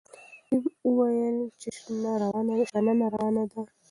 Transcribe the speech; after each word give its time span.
ټیم 0.47 0.63
وویل 0.87 1.37
چې 1.59 1.69
شننه 1.77 2.97
روانه 3.05 3.43
ده. 3.51 3.61